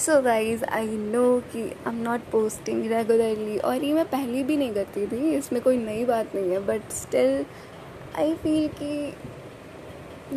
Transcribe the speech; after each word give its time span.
So 0.00 0.20
guys 0.22 0.64
I 0.64 0.86
know 0.88 1.22
कि 1.52 1.62
I 1.62 1.88
am 1.88 2.00
not 2.02 2.20
posting 2.32 2.84
regularly 2.92 3.56
और 3.58 3.84
ये 3.84 3.92
मैं 3.94 4.04
पहले 4.10 4.42
भी 4.42 4.56
नहीं 4.56 4.72
करती 4.74 5.06
थी, 5.06 5.16
इसमें 5.34 5.60
कोई 5.62 5.76
नई 5.78 6.04
बात 6.04 6.34
नहीं 6.34 6.50
है 6.50 6.58
बट 6.66 6.90
स्टिल 6.92 7.44
आई 8.18 8.34
फील 8.34 8.68
कि 8.78 9.12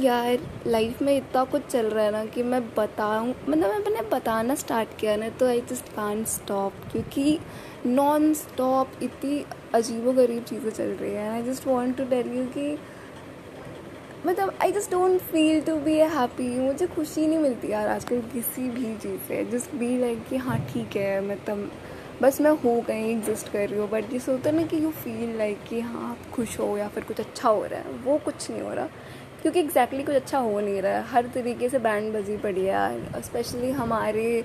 यार 0.05 0.39
लाइफ 0.67 1.01
में 1.01 1.15
इतना 1.15 1.43
कुछ 1.43 1.65
चल 1.65 1.85
रहा 1.85 2.05
है 2.05 2.11
ना 2.11 2.25
कि 2.25 2.43
मैं 2.43 2.61
बताऊँ 2.75 3.29
मतलब 3.29 3.69
मैं 3.69 3.79
मैंने 3.79 4.01
बताना 4.09 4.55
स्टार्ट 4.55 4.97
किया 4.99 5.15
ना 5.15 5.29
तो 5.39 5.47
आई 5.47 5.61
जस्ट 5.69 5.93
कान 5.95 6.23
स्टॉप 6.27 6.73
क्योंकि 6.91 7.39
नॉन 7.85 8.33
स्टॉप 8.33 9.03
इतनी 9.03 9.43
अजीब 9.75 10.11
गरीब 10.15 10.43
चीज़ें 10.43 10.69
चल 10.71 10.89
रही 11.01 11.11
हैं। 11.11 11.29
I 11.31 11.43
just 11.43 11.67
want 11.67 11.97
to 11.97 12.05
tell 12.05 12.37
you 12.37 12.45
कि 12.57 12.77
मतलब 14.25 14.53
I 14.61 14.71
just 14.71 14.91
don't 14.91 15.21
feel 15.21 15.61
to 15.61 15.75
be 15.77 15.97
happy 15.99 16.47
मुझे 16.59 16.85
खुशी 16.87 17.25
नहीं 17.27 17.37
मिलती 17.39 17.71
यार 17.71 17.87
आजकल 17.87 18.21
किसी 18.33 18.69
भी 18.69 18.95
चीज़ 18.97 19.19
से। 19.27 19.43
जस्ट 19.51 19.75
बी 19.75 19.97
लाइक 19.99 20.23
कि 20.29 20.37
हाँ 20.37 20.57
ठीक 20.73 20.95
है 20.97 21.19
मतलब 21.27 21.71
बस 22.21 22.39
मैं 22.41 22.51
हो 22.53 22.79
कहीं 22.87 23.11
एग्जिस्ट 23.11 23.51
कर 23.51 23.67
रही 23.69 23.79
हूँ। 23.79 23.89
बट 23.89 24.09
जिस 24.09 24.27
होता 24.29 24.49
है 24.49 24.55
ना 24.55 24.63
कि 24.63 24.83
यू 24.83 24.91
फील 24.93 25.35
लाइक 25.37 25.63
कि 25.69 25.79
हाँ 25.79 26.09
आप 26.09 26.31
खुश 26.31 26.59
हो 26.59 26.77
या 26.77 26.87
फिर 26.87 27.03
कुछ 27.03 27.19
अच्छा 27.19 27.49
हो 27.49 27.65
रहा 27.65 27.79
है। 27.79 27.91
वो 28.05 28.17
कुछ 28.17 28.49
नहीं 28.51 28.61
हो 28.61 28.73
रहा। 28.73 28.85
क्योंकि 29.41 29.59
एग्जैक्टली 29.59 29.99
exactly 29.99 30.05
कुछ 30.05 30.23
अच्छा 30.23 30.39
हो 30.39 30.59
नहीं 30.59 30.81
रहा 30.81 30.97
है। 30.97 31.03
हर 31.03 31.27
तरीके 31.27 31.69
से 31.69 31.79
बैंड 31.79 32.13
बजी 32.13 32.37
पड़ी 32.37 32.65
है 32.65 33.21
स्पेशली 33.21 33.71
हमारे 33.71 34.43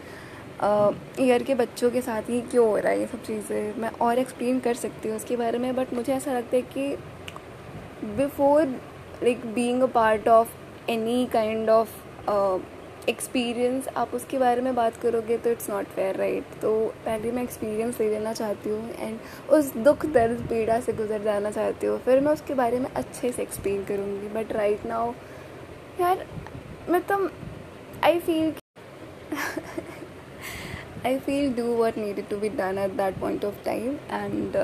ईयर 1.20 1.42
के 1.42 1.54
बच्चों 1.54 1.90
के 1.90 2.01
साथ 2.01 2.30
ही 2.30 2.40
क्यों 2.40 2.66
हो 2.68 2.76
रहा 2.76 2.92
है 2.92 3.01
ये 3.01 3.06
सब 3.06 3.23
चीज़ें। 3.24 3.74
मैं 3.76 3.90
और 4.01 4.18
एक्सप्लेन 4.18 4.60
कर 4.60 4.74
सकती 4.74 5.09
हूँ 5.09 5.16
उसके 5.16 5.37
बारे 5.37 5.59
में। 5.59 5.74
बट 5.76 5.95
मुझे 5.95 6.12
ऐसा 6.12 6.32
लगता 6.32 6.56
है 6.56 6.62
कि 6.62 6.96
before 8.16 8.80
like 9.22 9.46
being 9.54 9.82
a 9.82 9.86
part 9.95 10.28
of 10.28 10.90
any 10.90 11.24
kind 11.32 11.70
of 11.70 11.88
experience 13.09 13.86
आप 13.96 14.10
उसके 14.14 14.38
बारे 14.38 14.60
में 14.60 14.74
बात 14.74 14.96
करोगे 15.02 15.36
तो 15.38 15.50
इट्स 15.50 15.68
नॉट 15.70 15.86
फेयर 15.88 16.16
राइट 16.16 16.60
तो 16.62 16.72
पहले 17.04 17.30
मैं 17.32 17.42
एक्सपीरियंस 17.42 18.00
ले 18.00 18.09
लेना 18.10 18.32
चाहती 18.32 18.70
हूँ 18.70 18.90
एंड 18.90 19.18
उस 19.51 19.73
दुख, 19.76 20.04
दर्द, 20.06 20.40
पीड़ा 20.48 20.78
से 20.80 20.93
गुजर 20.93 21.23
जाना 21.23 21.51
चाहती 21.51 21.87
हूँ। 21.87 21.98
फिर 22.04 22.20
मैं 22.20 22.32
उसके 22.32 22.54
बारे 22.54 22.78
में 22.78 22.90
अच्छे 22.90 23.32
से 23.32 23.43
एक्सप्लेन 23.43 23.84
करूँगी। 23.84 24.28
बट 24.34 24.52
राइट 24.52 24.84
नाउ 24.87 25.12
यार 26.00 26.26
मतलब 26.90 27.30
I 28.04 28.18
feel 28.21 28.52
I 31.06 31.18
feel 31.18 31.54
do 31.54 31.74
what 31.76 31.98
needed 31.98 32.28
to 32.28 32.37
be 32.38 32.48
done 32.48 32.78
at 32.78 32.90
that 32.96 33.18
point 33.21 33.45
of 33.45 33.65
time 33.65 33.96
and 34.10 34.56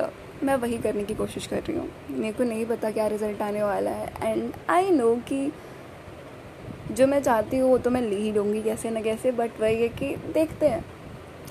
मैं 0.43 0.55
वही 0.55 0.77
करने 0.77 1.03
की 1.03 1.13
कोशिश 1.15 1.47
कर 1.47 1.59
रही 1.59 1.77
हूँ। 1.77 1.89
मेरे 2.11 2.33
को 2.33 2.43
नहीं 2.43 2.65
पता 2.65 2.91
क्या 2.91 3.07
रिज़ल्ट 3.07 3.41
आने 3.41 3.63
वाला 3.63 3.91
है। 3.91 4.11
एंड 4.23 4.51
आई 4.69 4.89
नो 4.91 5.15
कि 5.27 5.51
जो 6.91 7.07
मैं 7.07 7.21
चाहती 7.21 7.57
हूँ, 7.57 7.69
वो 7.69 7.77
तो 7.77 7.89
मैं 7.89 8.01
ले 8.01 8.15
ही 8.15 8.31
लूँगी 8.31 8.61
कैसे 8.63 8.89
ना 8.89 9.01
कैसे 9.01 9.31
बट 9.31 9.59
वही 9.61 9.81
है 9.81 9.87
कि 9.89 10.15
देखते 10.33 10.67
हैं, 10.67 10.83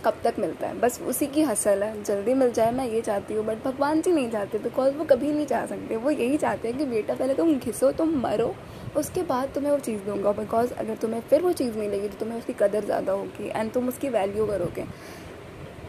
कब 0.04 0.20
तक 0.24 0.34
मिलता 0.38 0.66
है। 0.66 0.78
बस 0.80 1.00
उसी 1.02 1.26
की 1.26 1.42
हसल 1.42 1.82
है। 1.82 2.02
जल्दी 2.02 2.34
मिल 2.34 2.52
जाए, 2.52 2.70
मैं 2.72 2.86
ये 2.88 3.00
चाहती 3.00 3.34
हूँ 3.34 3.44
बट 3.46 3.64
भगवान 3.64 4.00
जी 4.02 4.12
नहीं 4.12 4.30
चाहते 4.30 4.58
बिकॉज़ 4.58 4.94
वो 4.94 5.04
कभी 5.04 5.32
नहीं 5.32 5.46
चाह 5.46 5.66
सकते। 5.66 5.96
वो 5.96 6.10
यही 6.10 6.36
चाहते 6.36 6.68
हैं 6.68 6.78
कि 6.78 6.84
बेटा, 6.84 7.14
पहले 7.14 7.34
तुम 7.34 7.54
घिसो, 7.54 7.90
तुम 7.92 8.14
मरो, 8.20 8.54
उसके 8.96 9.22
बाद 9.22 9.52
तुम्हें 9.54 9.70
वो 9.72 9.78
चीज़ 9.78 10.00
दूँगा। 10.02 10.32
बिकॉज़ 10.32 10.72
अगर 10.74 10.96
तुम्हें 10.96 11.20
फिर 11.20 11.42
वो 11.42 11.52
चीज़ 11.52 11.78
मिलेगी 11.78 12.08
तो 12.08 12.18
तुम्हें 12.18 12.38
उसकी 12.38 12.52
कदर 12.52 12.84
ज़्यादा 12.84 13.12
होगी 13.12 13.50
एंड 13.50 13.72
तुम 13.72 13.88
उसकी 13.88 14.08
वैल्यू 14.10 14.46
करोगे। 14.46 14.84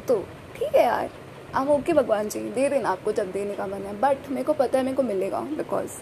तो 0.07 0.19
ठीक 0.55 0.75
है 0.75 0.83
यार। 0.83 1.09
आप 1.53 1.67
ओके 1.67 1.93
भगवान 1.93 2.29
जी, 2.29 2.39
दे 2.39 2.67
देना 2.69 2.89
आपको 2.89 3.11
जब 3.11 3.31
देने 3.31 3.53
का 3.55 3.67
मन 3.67 3.81
है। 3.81 3.99
बट 3.99 4.29
मेरे 4.29 4.43
को 4.43 4.53
पता 4.53 4.77
है, 4.77 4.83
मेरे 4.85 4.95
को 4.97 5.03
मिलेगा 5.03 5.39
बिकॉज़ 5.57 5.99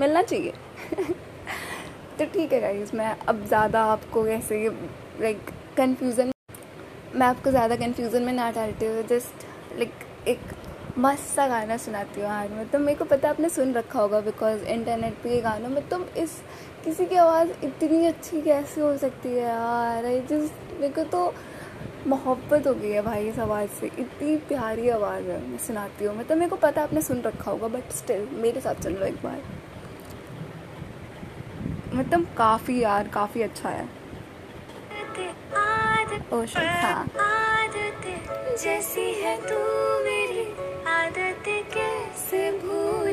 मिलना 0.00 0.22
चाहिए। 0.22 0.52
तो 2.18 2.24
ठीक 2.24 2.52
है 2.52 2.60
गाइज़ 2.60 2.96
मैं 2.96 3.16
अब 3.28 3.44
ज़्यादा 3.46 3.82
आपको 3.84 4.24
कैसे 4.24 4.68
लाइक 5.20 5.50
कन्फ्यूज़न 5.76 6.32
मैं 7.14 7.26
आपको 7.26 7.50
ज़्यादा 7.50 7.76
कन्फ्यूज़न 7.76 8.22
में 8.22 8.32
ना 8.32 8.50
डालती 8.50 8.86
हूँ 8.86 9.02
जस्ट 9.02 9.46
लाइक 9.78 9.92
एक 10.28 10.40
मस्त 10.98 11.24
सा 11.34 11.46
गाना 11.48 11.76
सुनाती 11.76 12.20
हूँ 12.20 12.28
आज 12.28 12.50
यार 12.50 12.60
मतलब 12.60 12.80
मेरे 12.80 12.98
को 12.98 13.04
पता 13.04 13.28
है, 13.28 13.34
आपने 13.34 13.48
सुन 13.48 13.72
रखा 13.74 14.00
होगा 14.00 14.20
बिकॉज़ 14.20 14.64
इंटरनेट 14.64 15.14
पे 15.22 15.34
ये 15.34 15.40
गानों 15.40 15.62
गाना 15.62 15.76
मतलब 15.76 16.10
इस 16.18 16.40
किसी 16.84 17.06
की 17.06 17.16
आवाज़ 17.16 17.48
इतनी 17.64 18.06
अच्छी 18.06 18.40
कैसे 18.42 18.80
हो 18.80 18.96
सकती 18.96 19.28
है 19.28 19.42
यार? 19.42 20.04
आई 20.04 20.20
जस्ट 20.20 20.80
मेरे 20.80 20.92
को 20.94 21.04
तो 21.04 21.26
मोहब्बत 22.06 22.66
हो 22.66 22.74
गई 22.74 22.90
है 22.90 23.02
भाई 23.02 23.28
इस 23.28 23.38
आवाज़ 23.38 23.70
से। 23.70 23.86
इतनी 23.86 24.36
प्यारी 24.36 24.88
आवाज़ 24.88 25.24
है 25.24 25.40
मैं 25.48 25.58
सुनाती 25.58 26.04
हूँ। 26.04 26.18
मतलब 26.18 26.36
मेरे 26.36 26.50
को 26.50 26.56
पता 26.56 26.82
आपने 26.82 27.02
सुन 27.02 27.22
रखा 27.22 27.50
होगा 27.50 27.68
बट 27.68 27.92
स्टिल 27.92 28.28
मेरे 28.32 28.60
साथ 28.60 28.74
चल 28.74 28.94
रहा 28.94 29.08
एक 29.08 29.14
बार। 29.14 29.42
मतलब 31.94 32.26
काफ़ी 32.38 32.82
यार 32.82 33.08
काफ़ी 33.08 33.42
अच्छा 33.42 33.68
है। 33.68 33.88
ओ 36.32 36.44
हाँ। 36.56 37.08
जैसी 38.58 39.12
है 39.12 39.36
तू 39.36 39.58
मेरी। 40.04 40.44
आदत 40.90 41.44
कैसे 41.46 42.50
भूलूं 42.52 43.00
भला 43.00 43.09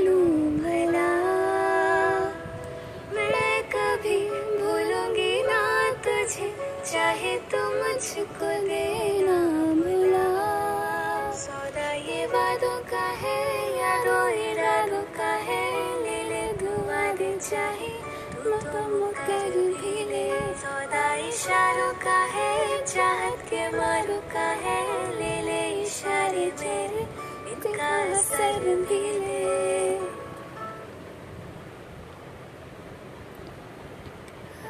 का 12.90 13.06
है, 13.22 13.40
यारों 13.78 14.28
इरादों 14.42 15.02
का 15.16 15.32
है 15.48 15.64
ले 16.04 16.18
ले 16.30 16.42
दुआ 16.60 17.02
दे 17.14 17.32
चाहे 17.40 17.90
तुम 18.36 18.60
तो 18.66 18.82
मुकर 18.90 19.50
भी 19.52 20.04
ले 20.12 20.28
सौदा 20.62 21.06
इशारों 21.28 21.92
का 22.04 22.20
है, 22.36 22.86
चाहत 22.86 23.42
के 23.50 23.68
मारों 23.78 24.22
का 24.34 24.48
है 24.64 24.80
ले 25.20 25.34
ले 25.48 25.60
इशारे 25.82 26.46
तेरे, 26.62 27.04
इनका 27.52 27.92
असर 28.14 28.76
भी 28.86 29.02
ले 29.20 29.44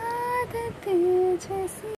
आदतें 0.08 1.38
जैसी 1.38 1.97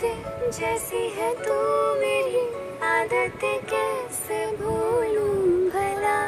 जैसी 0.00 1.08
है 1.08 1.32
तू 1.34 1.54
मेरी 2.00 2.42
आदतें, 2.86 3.58
कैसे 3.70 4.36
भूलूं 4.56 5.34
भला? 5.70 6.18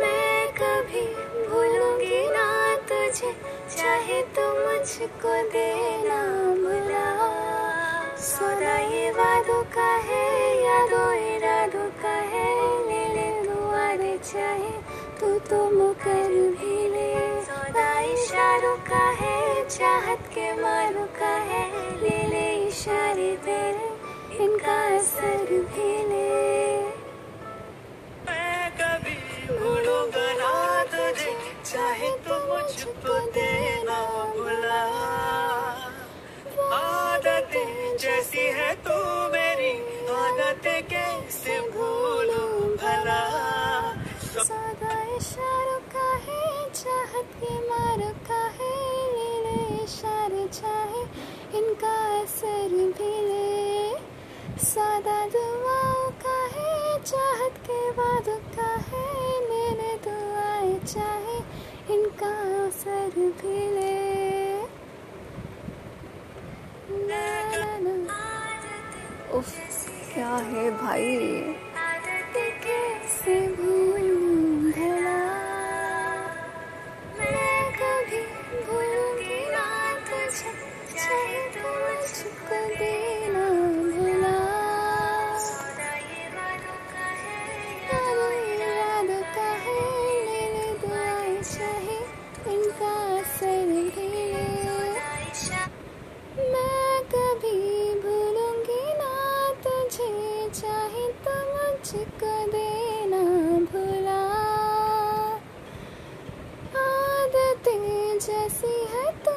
मैं 0.00 0.46
कभी 0.52 1.02
भूलूँगी 1.48 2.22
ना 2.28 2.46
तुझे, 2.90 3.32
चाहे 3.76 4.22
तो 4.36 4.46
मुझको 4.60 5.34
देना 5.50 6.20
भुला। 6.62 7.08
सौदा 8.22 8.78
ये 8.78 9.10
वादों 9.10 9.62
का 9.74 9.90
है, 10.06 10.30
यादों 10.64 11.12
इरादों 11.34 11.90
का 12.02 12.16
है 12.34 12.48
ले 12.86 13.04
ले 13.14 13.28
दुआ 13.42 13.86
दे 13.96 14.16
चाहे 14.24 14.72
तू 15.20 15.38
तो 15.50 15.64
मुकर 15.70 16.30
भी 16.30 16.88
ले। 16.88 17.12
सौदा 17.42 18.00
इशारों 18.00 18.76
का 18.90 19.04
है 19.22 19.33
चाहत 19.64 20.26
के 20.34 20.52
मारू 20.52 21.04
का 21.18 21.34
है, 21.50 21.64
ले 22.00 22.18
ले 22.28 22.48
इशारे 22.66 23.30
तेरे, 23.44 23.88
इनका 24.44 24.76
असर 24.96 25.46
भी 25.72 25.92
ले। 26.08 26.80
मैं 28.26 28.70
कभी 28.80 29.16
भूलूँगा 29.48 30.26
ना 30.40 30.52
तुझे 30.84 31.32
चाहे 31.64 32.10
तो 32.26 32.38
मुझको 32.46 33.18
देना 33.30 33.98
बुला। 34.36 34.82
आदत 36.76 37.52
जैसी 38.00 38.43
असर 52.44 52.68
भी 52.68 53.94
सादा 54.64 55.26
दुआओं 55.26 56.10
का 56.10 56.36
है 56.56 57.02
चाहत 57.02 57.54
के 57.66 57.90
वादों 57.90 58.38
का 58.56 58.68
है 58.68 59.06
मेरे 59.50 59.96
दुआएँ 60.04 60.78
चाहे, 60.78 61.38
इनका 61.94 62.32
असर 62.66 63.10
भी 63.16 63.56
ले। 63.74 64.62
ना 67.08 67.56
ना 67.56 67.96
ना। 67.96 69.38
उफ, 69.38 69.54
क्या 70.14 70.36
है 70.36 70.70
भाई? 70.70 71.28
मुझको 101.94 102.46
देना 102.46 103.22
भुला। 103.58 104.22
आदतें 106.80 108.18
जैसी 108.18 108.86
है 108.92 109.12
तू 109.12 109.34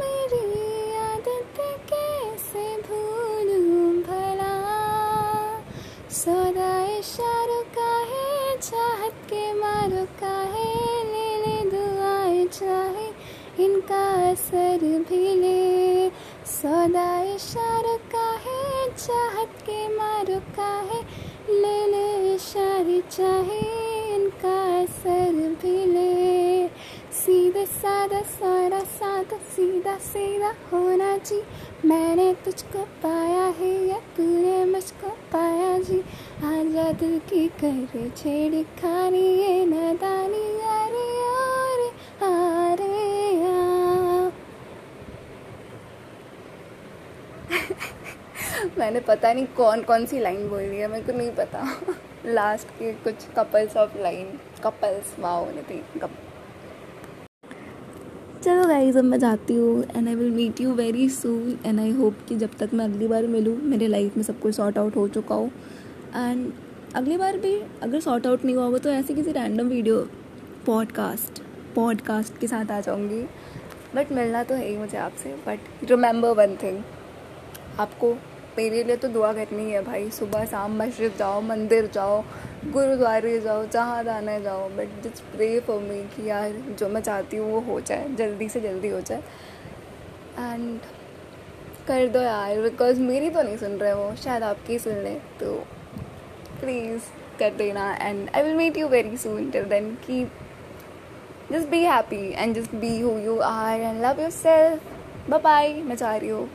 मेरी 0.00 0.96
आदत 0.96 1.58
कैसे 1.90 2.76
भूलू 2.76 3.90
भला? 4.02 4.54
सौदा 6.10 6.84
इशारों 6.84 7.62
का 7.62 7.98
है, 7.98 8.56
चाहत 8.58 9.14
के 9.24 9.52
मारों 9.52 10.06
का 10.06 10.40
है 10.40 11.04
ले 11.04 11.36
ले 11.36 11.70
दुआएँ 11.70 12.46
चाहे, 12.46 13.08
इनका 13.64 14.30
असर 14.30 14.78
भी 14.78 15.34
ले। 15.34 16.08
सौदा 16.46 17.22
इशारों 17.22 17.98
का 17.98 18.30
है, 18.30 18.96
चाहत 18.96 19.62
के 19.62 19.88
मारों 19.88 20.40
का 20.40 20.76
है 20.94 21.25
ले 21.48 21.86
ले 21.86 22.34
इशारे 22.34 23.00
चाहे 23.10 23.60
इनका 24.14 24.54
असर 24.82 25.32
भी 25.62 25.74
ले 25.86 26.66
सीधे 27.16 27.64
सादा 27.66 28.20
सारा 28.30 28.80
सादा 28.94 29.36
सीधा 29.54 29.96
सीधा 29.98 30.52
होना 30.72 31.16
जी। 31.18 31.40
मैंने 31.88 32.32
तुझको 32.44 32.82
पाया 33.02 33.46
है 33.58 33.72
या 33.88 33.98
तूने 34.16 34.64
मुझको 34.64 35.10
पाया 35.32 35.78
जी। 35.78 35.98
आजा 36.44 36.90
दिल 37.00 37.18
की 37.30 37.46
कर 37.62 38.10
छेड़ी 38.16 38.62
खानी 38.80 39.26
ये 39.38 39.64
नदानी 39.66 40.44
मैंने 48.78 49.00
पता 49.00 49.32
नहीं 49.32 49.46
कौन 49.56 49.82
कौन 49.82 50.04
सी 50.06 50.18
लाइन 50.20 50.48
बोल 50.48 50.60
है, 50.60 50.88
मेरे 50.88 51.02
को 51.02 51.18
नहीं 51.18 51.30
पता। 51.30 51.66
लास्ट 52.26 52.68
के 52.68 52.92
कुछ 52.94 53.26
couples 53.36 53.76
of 53.76 53.98
line 53.98 54.38
couples 54.64 55.18
wow 55.18 55.46
नहीं 55.46 55.80
चलो 58.42 58.66
गाइज़ 58.68 58.98
अब 58.98 59.04
मैं 59.04 59.18
जाती 59.18 59.54
हूँ 59.54 59.82
and 59.96 60.08
I 60.08 60.14
will 60.14 60.30
meet 60.30 60.60
you 60.60 60.72
very 60.74 61.08
soon 61.08 61.58
and 61.66 61.80
I 61.80 61.90
hope 61.90 62.16
कि 62.28 62.36
जब 62.36 62.56
तक 62.58 62.70
मैं 62.74 62.84
अगली 62.84 63.08
बार 63.08 63.26
मिलूँ, 63.26 63.56
मेरे 63.62 63.86
लाइफ 63.86 64.16
में 64.16 64.24
सब 64.24 64.40
कुछ 64.40 64.54
सॉर्ट 64.54 64.78
आउट 64.78 64.96
हो 64.96 65.06
चुका 65.08 65.34
हो। 65.34 65.50
एंड 66.16 66.52
अगली 66.94 67.16
बार 67.16 67.38
भी 67.38 67.54
अगर 67.82 68.00
सॉर्ट 68.00 68.26
आउट 68.26 68.44
नहीं 68.44 68.56
हुआ 68.56 68.64
होगा 68.64 68.78
तो 68.78 68.90
ऐसे 68.90 69.14
किसी 69.14 69.32
रैंडम 69.32 69.68
वीडियो 69.68 69.98
पॉडकास्ट 70.66 71.42
पॉडकास्ट 71.74 72.38
के 72.38 72.46
साथ 72.46 72.70
आ 72.70 72.80
जाऊँगी। 72.80 73.22
बट 73.94 74.12
मिलना 74.12 74.42
तो 74.44 74.54
है 74.54 74.68
ही 74.68 74.76
मुझे 74.76 74.96
आपसे 74.98 75.34
बट 75.46 75.90
रिमेंबर 75.90 76.30
वन 76.36 76.56
थिंग 76.62 76.82
आपको 77.80 78.16
मेरे 78.58 78.82
लिए 78.84 78.96
तो 78.96 79.08
दुआ 79.08 79.32
करनी 79.32 79.70
है 79.70 79.82
भाई, 79.84 80.08
सुबह 80.10 80.44
शाम 80.46 80.76
मस्जिद 80.82 81.16
जाओ, 81.18 81.40
मंदिर 81.42 81.86
जाओ, 81.94 82.22
गुरुद्वारे 82.66 83.38
जाओ 83.40 83.64
जहाँ 83.66 84.02
जाना 84.04 84.38
जाओ 84.40 84.68
but 84.70 85.02
just 85.04 85.22
pray 85.34 85.48
for 85.66 85.80
me 85.80 86.02
कि 86.14 86.28
यार 86.28 86.52
जो 86.78 86.88
मैं 86.88 87.00
चाहती 87.02 87.36
हूँ 87.36 87.50
वो 87.52 87.60
हो 87.62 87.80
जाए, 87.80 88.08
जल्दी 88.18 88.48
से 88.48 88.60
जल्दी 88.60 88.88
हो 88.88 89.00
जाए। 89.00 89.22
एंड 90.38 90.80
कर 91.88 92.08
दो 92.08 92.20
यार 92.22 92.60
बिकॉज़ 92.60 93.00
मेरी 93.02 93.30
तो 93.30 93.42
नहीं 93.42 93.56
सुन 93.56 93.76
रहे 93.78 93.92
वो, 93.92 94.14
शायद 94.16 94.42
आपकी 94.42 94.78
सुन 94.78 95.02
लें 95.04 95.20
तो 95.40 95.54
प्लीज़ 96.60 97.02
कर 97.38 97.54
देना। 97.54 97.92
And 97.94 98.28
I 98.28 98.42
will 98.42 98.54
meet 98.56 98.76
you 98.76 98.88
very 98.88 99.16
soon 99.16 99.50
till 99.50 99.64
then 99.68 99.94
की 100.06 100.24
just 101.52 101.68
be 101.68 101.82
happy 101.84 102.28
and 102.32 102.54
just 102.54 102.74
be 102.74 102.98
who 103.00 103.10
you 103.20 103.38
are 103.46 103.80
and 103.80 104.04
love 104.04 104.20
yourself 104.32 105.34
bye 105.42 105.72
मैं 105.82 105.96
चाह 105.96 106.16
रही 106.16 106.28
हूँ। 106.28 106.48